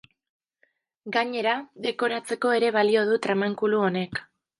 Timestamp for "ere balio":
2.61-3.05